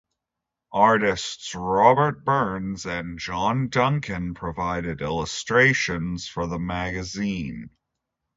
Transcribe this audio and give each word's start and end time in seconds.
Artists 0.73 1.53
Robert 1.53 2.25
Burns 2.25 2.87
and 2.87 3.19
John 3.19 3.67
Duncan 3.69 4.33
provided 4.33 4.99
illustrations 4.99 6.27
for 6.27 6.47
the 6.47 6.57
magazine. 6.57 7.69